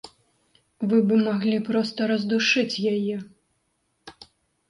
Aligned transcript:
Вы 0.93 0.97
бы 1.09 1.15
маглі 1.27 1.59
проста 1.67 2.07
раздушыць 2.11 2.81
яе. 2.93 3.15